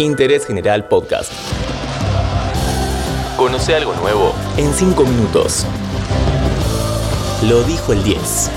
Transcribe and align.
Interés 0.00 0.46
General 0.46 0.88
Podcast. 0.88 1.30
Conoce 3.36 3.74
algo 3.74 3.94
nuevo 3.96 4.34
en 4.56 4.72
5 4.72 5.04
minutos. 5.04 5.66
Lo 7.46 7.62
dijo 7.64 7.92
el 7.92 8.02
10. 8.02 8.50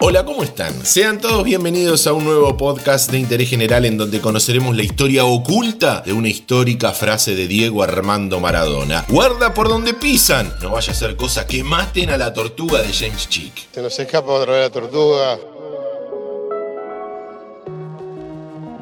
Hola, 0.00 0.26
¿cómo 0.26 0.42
están? 0.42 0.84
Sean 0.84 1.18
todos 1.18 1.44
bienvenidos 1.44 2.06
a 2.06 2.12
un 2.12 2.24
nuevo 2.24 2.58
podcast 2.58 3.10
de 3.10 3.18
interés 3.18 3.48
general 3.48 3.86
en 3.86 3.96
donde 3.96 4.20
conoceremos 4.20 4.76
la 4.76 4.82
historia 4.82 5.24
oculta 5.24 6.02
de 6.02 6.12
una 6.12 6.28
histórica 6.28 6.92
frase 6.92 7.34
de 7.34 7.48
Diego 7.48 7.82
Armando 7.82 8.38
Maradona. 8.38 9.06
Guarda 9.08 9.54
por 9.54 9.70
donde 9.70 9.94
pisan, 9.94 10.52
no 10.60 10.72
vaya 10.72 10.92
a 10.92 10.94
ser 10.94 11.16
cosa 11.16 11.46
que 11.46 11.64
maten 11.64 12.10
a 12.10 12.18
la 12.18 12.34
tortuga 12.34 12.82
de 12.82 12.92
James 12.92 13.30
Chick. 13.30 13.72
Se 13.72 13.80
nos 13.80 13.98
escapa 13.98 14.30
otra 14.30 14.52
vez 14.52 14.62
la 14.64 14.70
tortuga. 14.70 15.38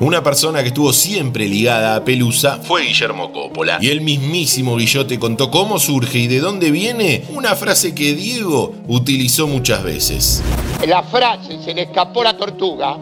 Una 0.00 0.22
persona 0.22 0.60
que 0.62 0.68
estuvo 0.68 0.92
siempre 0.92 1.48
ligada 1.48 1.96
a 1.96 2.04
Pelusa 2.04 2.58
fue 2.62 2.82
Guillermo 2.82 3.30
Coppola. 3.32 3.78
Y 3.80 3.88
el 3.90 4.00
mismísimo 4.00 4.76
Guillote 4.76 5.18
contó 5.18 5.50
cómo 5.50 5.78
surge 5.78 6.18
y 6.18 6.26
de 6.26 6.40
dónde 6.40 6.70
viene 6.70 7.24
una 7.32 7.54
frase 7.54 7.94
que 7.94 8.14
Diego 8.14 8.74
utilizó 8.88 9.46
muchas 9.46 9.82
veces. 9.84 10.42
La 10.86 11.02
frase 11.02 11.62
se 11.62 11.72
le 11.74 11.82
escapó 11.82 12.24
la 12.24 12.36
tortuga 12.36 12.98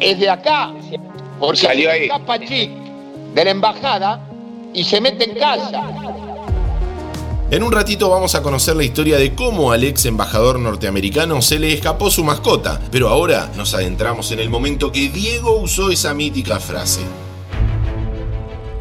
es 0.00 0.18
de 0.18 0.28
acá, 0.28 0.72
porque 1.38 1.58
Salió 1.60 1.90
se 1.90 1.94
ahí. 1.96 2.02
escapa 2.04 2.38
Chic 2.40 2.70
de 3.34 3.44
la 3.44 3.50
embajada 3.50 4.20
y 4.72 4.82
se 4.82 5.00
mete 5.00 5.30
en 5.30 5.36
casa. 5.38 5.82
En 7.50 7.62
un 7.62 7.72
ratito 7.72 8.08
vamos 8.08 8.34
a 8.34 8.42
conocer 8.42 8.74
la 8.74 8.84
historia 8.84 9.18
de 9.18 9.34
cómo 9.34 9.70
al 9.70 9.84
ex 9.84 10.06
embajador 10.06 10.58
norteamericano 10.58 11.42
se 11.42 11.58
le 11.58 11.72
escapó 11.72 12.10
su 12.10 12.24
mascota, 12.24 12.80
pero 12.90 13.10
ahora 13.10 13.52
nos 13.54 13.74
adentramos 13.74 14.32
en 14.32 14.40
el 14.40 14.48
momento 14.48 14.90
que 14.90 15.10
Diego 15.10 15.56
usó 15.56 15.90
esa 15.90 16.14
mítica 16.14 16.58
frase. 16.58 17.02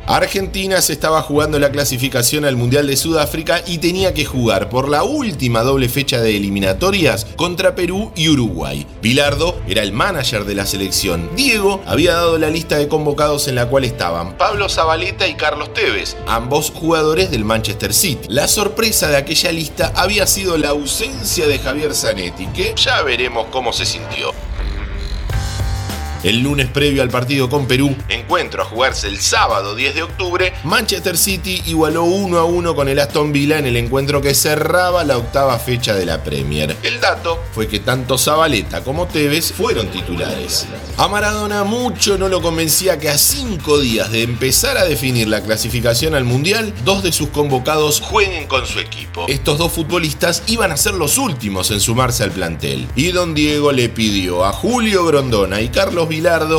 Argentina 0.05 0.81
se 0.81 0.91
estaba 0.91 1.21
jugando 1.21 1.59
la 1.59 1.71
clasificación 1.71 2.43
al 2.43 2.57
Mundial 2.57 2.87
de 2.87 2.97
Sudáfrica 2.97 3.61
y 3.65 3.77
tenía 3.77 4.13
que 4.13 4.25
jugar 4.25 4.67
por 4.67 4.89
la 4.89 5.03
última 5.03 5.63
doble 5.63 5.87
fecha 5.87 6.19
de 6.19 6.35
eliminatorias 6.35 7.25
contra 7.37 7.73
Perú 7.73 8.11
y 8.13 8.27
Uruguay. 8.27 8.85
Bilardo 9.01 9.61
era 9.65 9.81
el 9.81 9.93
manager 9.93 10.43
de 10.43 10.55
la 10.55 10.65
selección. 10.65 11.29
Diego 11.37 11.81
había 11.85 12.15
dado 12.15 12.37
la 12.37 12.49
lista 12.49 12.77
de 12.77 12.89
convocados 12.89 13.47
en 13.47 13.55
la 13.55 13.67
cual 13.67 13.85
estaban 13.85 14.37
Pablo 14.37 14.67
Zabaleta 14.67 15.25
y 15.27 15.35
Carlos 15.35 15.73
Tevez, 15.73 16.17
ambos 16.27 16.71
jugadores 16.71 17.31
del 17.31 17.45
Manchester 17.45 17.93
City. 17.93 18.27
La 18.27 18.49
sorpresa 18.49 19.07
de 19.07 19.15
aquella 19.15 19.53
lista 19.53 19.93
había 19.95 20.27
sido 20.27 20.57
la 20.57 20.69
ausencia 20.69 21.47
de 21.47 21.59
Javier 21.59 21.95
Zanetti, 21.95 22.47
que 22.47 22.73
ya 22.75 23.01
veremos 23.03 23.47
cómo 23.51 23.71
se 23.71 23.85
sintió. 23.85 24.33
El 26.23 26.39
lunes 26.39 26.69
previo 26.69 27.01
al 27.01 27.09
partido 27.09 27.49
con 27.49 27.67
Perú, 27.67 27.93
encuentro 28.07 28.61
a 28.61 28.65
jugarse 28.65 29.09
el 29.09 29.19
sábado 29.19 29.75
10 29.75 29.95
de 29.95 30.03
octubre, 30.03 30.53
Manchester 30.63 31.17
City 31.17 31.61
igualó 31.65 32.05
1 32.05 32.37
a 32.37 32.45
1 32.45 32.75
con 32.75 32.87
el 32.87 32.99
Aston 32.99 33.33
Villa 33.33 33.59
en 33.59 33.65
el 33.65 33.75
encuentro 33.75 34.21
que 34.21 34.33
cerraba 34.33 35.03
la 35.03 35.17
octava 35.17 35.59
fecha 35.59 35.93
de 35.95 36.05
la 36.05 36.23
Premier. 36.23 36.77
El 36.81 37.01
dato 37.01 37.43
fue 37.51 37.67
que 37.67 37.81
tanto 37.81 38.17
Zabaleta 38.17 38.85
como 38.85 39.05
Tevez 39.05 39.51
fueron 39.51 39.89
titulares. 39.89 40.65
A 40.95 41.09
Maradona 41.09 41.65
mucho 41.65 42.17
no 42.17 42.29
lo 42.29 42.41
convencía 42.41 42.99
que 42.99 43.09
a 43.09 43.17
cinco 43.17 43.79
días 43.79 44.09
de 44.09 44.21
empezar 44.23 44.77
a 44.77 44.85
definir 44.85 45.27
la 45.27 45.41
clasificación 45.41 46.15
al 46.15 46.23
Mundial, 46.23 46.73
dos 46.85 47.03
de 47.03 47.11
sus 47.11 47.29
convocados 47.29 47.99
jueguen 47.99 48.47
con 48.47 48.65
su 48.65 48.79
equipo. 48.79 49.25
Estos 49.27 49.57
dos 49.57 49.73
futbolistas 49.73 50.43
iban 50.47 50.71
a 50.71 50.77
ser 50.77 50.93
los 50.93 51.17
últimos 51.17 51.69
en 51.71 51.81
sumarse 51.81 52.23
al 52.23 52.31
plantel. 52.31 52.87
Y 52.95 53.11
don 53.11 53.33
Diego 53.33 53.73
le 53.73 53.89
pidió 53.89 54.45
a 54.45 54.53
Julio 54.53 55.03
Grondona 55.03 55.59
y 55.59 55.67
Carlos 55.67 56.07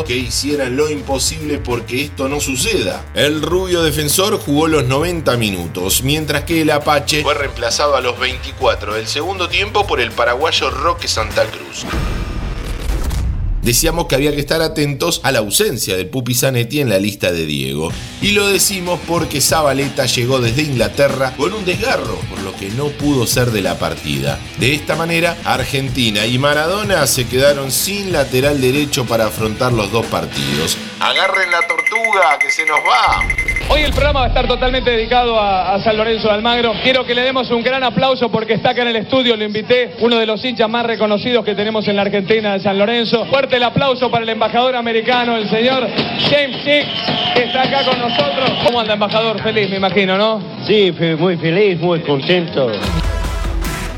Que 0.05 0.17
hicieran 0.17 0.77
lo 0.77 0.91
imposible 0.91 1.59
porque 1.59 2.03
esto 2.03 2.29
no 2.29 2.41
suceda. 2.41 3.05
El 3.15 3.41
rubio 3.41 3.83
defensor 3.83 4.39
jugó 4.39 4.67
los 4.67 4.85
90 4.85 5.37
minutos, 5.37 6.03
mientras 6.03 6.43
que 6.43 6.63
el 6.63 6.71
Apache 6.71 7.23
fue 7.23 7.35
reemplazado 7.35 7.95
a 7.95 8.01
los 8.01 8.19
24 8.19 8.95
del 8.95 9.07
segundo 9.07 9.49
tiempo 9.49 9.87
por 9.87 10.01
el 10.01 10.11
paraguayo 10.11 10.71
Roque 10.71 11.07
Santa 11.07 11.45
Cruz. 11.45 11.87
Decíamos 13.65 14.07
que 14.07 14.15
había 14.15 14.35
que 14.35 14.41
estar 14.41 14.61
atentos 14.61 15.23
a 15.25 15.33
la 15.33 15.39
ausencia 15.39 15.97
del 15.97 16.09
Pupi 16.09 16.35
Zanetti 16.35 16.81
en 16.81 16.91
la 16.91 16.99
lista 16.99 17.33
de 17.33 17.47
Diego. 17.47 17.91
Y 18.21 18.33
lo 18.33 18.47
decimos 18.47 19.01
porque 19.09 19.41
Zabaleta 19.41 20.05
llegó 20.05 20.39
desde 20.39 20.63
Inglaterra 20.63 21.33
con 21.35 21.55
un 21.55 21.65
desgarro, 21.65 22.17
por 22.29 22.43
lo 22.43 22.55
que 22.57 22.69
no 22.69 22.89
pudo 22.89 23.27
ser 23.27 23.53
de 23.53 23.63
la 23.63 23.79
partida. 23.79 24.39
De 24.59 24.75
esta 24.75 24.97
manera, 24.97 25.39
Argentina 25.45 26.27
y 26.27 26.39
Maradona 26.39 27.07
se 27.07 27.27
quedaron 27.27 27.73
sin 27.73 28.13
lateral 28.13 28.61
derecho 28.61 29.07
para 29.07 29.29
afrontar 29.29 29.73
los 29.73 29.91
dos 29.91 30.05
partidos. 30.07 30.77
Agarren 31.01 31.51
la 31.51 31.67
tortuga, 31.67 32.39
que 32.39 32.51
se 32.51 32.67
nos 32.67 32.81
va. 32.81 33.54
Hoy 33.69 33.81
el 33.83 33.93
programa 33.93 34.21
va 34.21 34.27
a 34.27 34.29
estar 34.29 34.47
totalmente 34.47 34.91
dedicado 34.91 35.41
a, 35.41 35.79
San 35.81 35.97
Lorenzo 35.97 36.29
de 36.29 36.35
Almagro. 36.35 36.75
Quiero 36.83 37.05
que 37.05 37.15
le 37.15 37.23
demos 37.23 37.51
un 37.51 37.63
gran 37.63 37.83
aplauso 37.83 38.31
porque 38.31 38.55
está 38.55 38.71
acá 38.71 38.83
en 38.83 38.89
el 38.89 38.97
estudio, 38.97 39.37
lo 39.37 39.45
invité, 39.45 39.95
uno 40.01 40.19
de 40.19 40.27
los 40.27 40.45
hinchas 40.45 40.69
más 40.69 40.87
reconocidos 40.87 41.45
que 41.45 41.55
tenemos 41.55 41.87
en 41.89 41.97
la 41.97 42.03
Argentina 42.03 42.53
de 42.53 42.61
San 42.61 42.79
Lorenzo. 42.79 43.25
Fuerte 43.27 43.57
el 43.57 43.63
aplauso 43.63 44.11
para 44.11 44.25
el 44.25 44.29
embajador 44.29 44.77
americano, 44.77 45.37
el 45.37 45.49
señor 45.49 45.89
James 46.31 46.65
Chick, 46.65 47.35
que 47.35 47.45
está 47.45 47.63
acá 47.63 47.85
con 47.85 47.99
nosotros. 47.99 48.51
¿Cómo 48.65 48.81
anda, 48.81 48.95
embajador? 48.95 49.43
Feliz, 49.43 49.69
me 49.71 49.77
imagino, 49.77 50.17
¿no? 50.17 50.41
Sí, 50.67 50.95
muy 51.19 51.37
feliz, 51.37 51.81
muy 51.81 52.01
contento. 52.01 52.71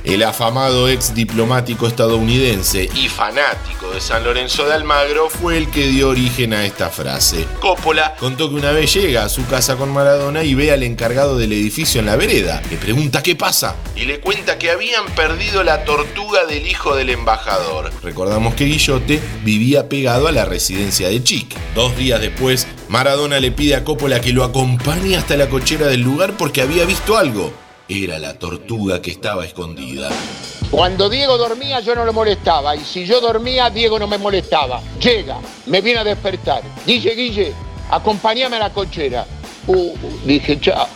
El 0.06 0.22
afamado 0.22 0.89
ex 0.89 1.17
diplomático 1.17 1.89
estadounidense 1.89 2.89
y 2.94 3.09
fanático 3.09 3.91
de 3.91 4.00
San 4.00 4.22
Lorenzo 4.22 4.65
de 4.65 4.72
Almagro 4.72 5.28
fue 5.28 5.59
el 5.59 5.69
que 5.69 5.89
dio 5.89 6.11
origen 6.11 6.55
a 6.55 6.65
esta 6.65 6.91
frase. 6.91 7.44
Coppola 7.59 8.15
contó 8.15 8.49
que 8.49 8.55
una 8.55 8.71
vez 8.71 8.95
llega 8.95 9.25
a 9.25 9.28
su 9.28 9.45
casa 9.49 9.75
con 9.75 9.93
Maradona 9.93 10.45
y 10.45 10.55
ve 10.55 10.71
al 10.71 10.84
encargado 10.84 11.37
del 11.37 11.53
edificio 11.53 11.99
en 11.99 12.06
la 12.06 12.15
vereda. 12.15 12.62
Le 12.71 12.77
pregunta 12.77 13.21
qué 13.21 13.34
pasa 13.34 13.75
y 13.97 14.05
le 14.05 14.21
cuenta 14.21 14.59
que 14.59 14.71
habían 14.71 15.06
perdido 15.16 15.65
la 15.65 15.84
tortuga 15.84 16.47
del 16.47 16.69
hijo 16.69 16.95
del 16.95 17.11
embajador. 17.11 17.91
Recordamos 18.05 18.55
que 18.55 18.66
Guillote 18.66 19.21
vivía 19.43 19.89
pegado 19.89 20.28
a 20.28 20.33
la 20.33 20.45
residencia 20.45 21.09
de 21.09 21.25
Chic. 21.25 21.53
Dos 21.75 21.97
días 21.97 22.21
después, 22.21 22.69
Maradona 22.89 23.41
le 23.41 23.50
pide 23.50 23.75
a 23.75 23.83
Coppola 23.83 24.21
que 24.21 24.33
lo 24.33 24.45
acompañe 24.45 25.16
hasta 25.16 25.37
la 25.37 25.49
cochera 25.49 25.89
del 25.89 26.03
lugar 26.03 26.37
porque 26.37 26.62
había 26.62 26.84
visto 26.84 27.19
algo. 27.19 27.66
Era 27.89 28.19
la 28.19 28.35
tortuga 28.39 29.01
que 29.01 29.13
estaba 29.13 29.45
escondida. 29.45 30.09
Cuando 30.71 31.09
Diego 31.09 31.39
dormía 31.39 31.79
yo 31.81 31.95
no 31.95 32.05
lo 32.05 32.13
molestaba 32.13 32.75
y 32.75 32.81
si 32.81 33.07
yo 33.07 33.21
dormía 33.21 33.71
Diego 33.71 33.99
no 33.99 34.09
me 34.09 34.19
molestaba. 34.19 34.81
Llega, 35.01 35.39
me 35.67 35.81
viene 35.81 36.01
a 36.01 36.05
despertar. 36.05 36.63
Guille, 36.85 37.15
Guille, 37.15 37.53
acompáñame 37.91 38.57
a 38.57 38.61
la 38.61 38.73
cochera. 38.73 39.25
Uh, 39.69 39.93
dije, 40.25 40.61
chao. 40.61 40.87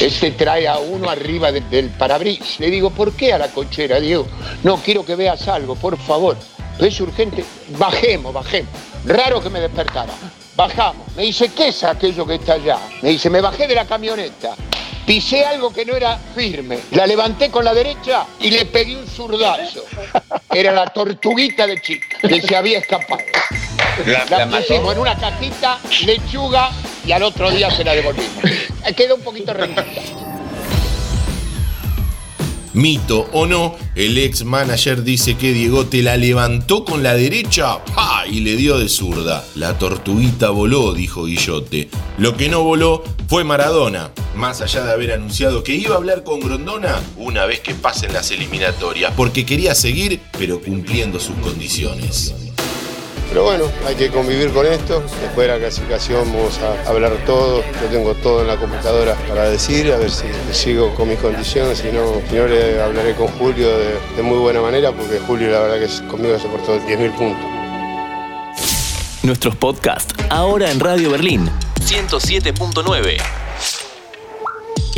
Este 0.00 0.32
trae 0.32 0.66
a 0.66 0.78
uno 0.78 1.08
arriba 1.08 1.52
de- 1.52 1.60
del 1.62 1.88
parabrisas. 1.90 2.58
Le 2.58 2.70
digo, 2.70 2.90
¿por 2.90 3.12
qué 3.12 3.32
a 3.32 3.38
la 3.38 3.48
cochera, 3.48 4.00
Diego? 4.00 4.26
No, 4.64 4.76
quiero 4.78 5.04
que 5.04 5.14
veas 5.16 5.46
algo, 5.48 5.76
por 5.76 5.96
favor. 5.98 6.36
Es 6.78 7.00
urgente. 7.00 7.44
Bajemos, 7.78 8.32
bajemos. 8.32 8.70
Raro 9.04 9.40
que 9.40 9.50
me 9.50 9.60
despertara. 9.60 10.12
Bajamos. 10.56 11.06
Me 11.16 11.22
dice, 11.24 11.50
¿qué 11.52 11.68
es 11.68 11.82
aquello 11.84 12.26
que 12.26 12.34
está 12.36 12.54
allá? 12.54 12.78
Me 13.02 13.10
dice, 13.10 13.30
me 13.30 13.40
bajé 13.40 13.66
de 13.68 13.74
la 13.74 13.84
camioneta. 13.86 14.54
Pisé 15.10 15.44
algo 15.44 15.72
que 15.72 15.84
no 15.84 15.96
era 15.96 16.16
firme. 16.36 16.78
La 16.92 17.04
levanté 17.04 17.50
con 17.50 17.64
la 17.64 17.74
derecha 17.74 18.26
y 18.38 18.52
le 18.52 18.64
pegué 18.64 18.96
un 18.96 19.08
zurdazo. 19.08 19.84
Era 20.54 20.70
la 20.70 20.86
tortuguita 20.86 21.66
de 21.66 21.80
chica 21.80 22.16
que 22.22 22.40
se 22.40 22.54
había 22.54 22.78
escapado. 22.78 23.20
La, 24.06 24.24
La 24.26 24.48
pusimos 24.48 24.94
en 24.94 25.00
una 25.00 25.18
cajita, 25.18 25.80
lechuga 26.06 26.70
y 27.04 27.10
al 27.10 27.24
otro 27.24 27.50
día 27.50 27.72
se 27.72 27.82
la 27.82 27.94
devolvimos. 27.94 28.44
Quedó 28.96 29.16
un 29.16 29.22
poquito 29.22 29.52
rendida. 29.52 29.84
Mito 32.72 33.28
o 33.32 33.48
no, 33.48 33.74
el 33.96 34.16
ex 34.16 34.44
manager 34.44 35.02
dice 35.02 35.36
que 35.36 35.52
Diego 35.52 35.86
te 35.86 36.04
la 36.04 36.16
levantó 36.16 36.84
con 36.84 37.02
la 37.02 37.14
derecha 37.14 37.84
¡pa! 37.96 38.22
y 38.30 38.42
le 38.42 38.54
dio 38.54 38.78
de 38.78 38.88
zurda. 38.88 39.44
La 39.56 39.76
tortuguita 39.76 40.50
voló, 40.50 40.92
dijo 40.94 41.24
Guillote. 41.24 41.88
Lo 42.16 42.36
que 42.36 42.48
no 42.48 42.62
voló 42.62 43.02
fue 43.26 43.42
Maradona. 43.42 44.12
Más 44.34 44.60
allá 44.60 44.84
de 44.84 44.92
haber 44.92 45.12
anunciado 45.12 45.62
que 45.64 45.74
iba 45.74 45.94
a 45.94 45.98
hablar 45.98 46.22
con 46.22 46.40
Grondona 46.40 47.00
una 47.16 47.46
vez 47.46 47.60
que 47.60 47.74
pasen 47.74 48.12
las 48.12 48.30
eliminatorias, 48.30 49.12
porque 49.16 49.44
quería 49.44 49.74
seguir, 49.74 50.20
pero 50.38 50.60
cumpliendo 50.60 51.18
sus 51.20 51.36
condiciones. 51.36 52.32
Pero 53.28 53.44
bueno, 53.44 53.64
hay 53.86 53.94
que 53.94 54.08
convivir 54.08 54.50
con 54.50 54.66
esto. 54.66 55.02
Después 55.22 55.46
de 55.46 55.48
la 55.54 55.58
clasificación 55.58 56.32
vamos 56.32 56.58
a 56.58 56.88
hablar 56.90 57.12
todo. 57.26 57.62
Yo 57.82 57.88
tengo 57.90 58.14
todo 58.14 58.40
en 58.40 58.48
la 58.48 58.56
computadora 58.56 59.14
para 59.28 59.48
decir, 59.50 59.92
a 59.92 59.98
ver 59.98 60.10
si 60.10 60.24
sigo 60.52 60.92
con 60.96 61.08
mis 61.08 61.18
condiciones. 61.18 61.78
Si 61.78 61.88
no, 61.92 62.20
si 62.28 62.34
no 62.36 62.46
le 62.48 62.80
hablaré 62.82 63.14
con 63.14 63.28
Julio 63.28 63.68
de, 63.78 63.98
de 64.16 64.22
muy 64.22 64.38
buena 64.38 64.60
manera, 64.60 64.90
porque 64.92 65.20
Julio 65.20 65.48
la 65.50 65.60
verdad 65.60 65.78
que 65.78 65.84
es- 65.84 66.00
conmigo 66.02 66.36
se 66.40 66.48
portó 66.48 66.76
10.000 66.80 67.12
puntos. 67.16 67.44
Nuestros 69.22 69.54
podcasts 69.54 70.12
ahora 70.30 70.70
en 70.70 70.80
Radio 70.80 71.10
Berlín 71.10 71.48
107.9 71.84 73.18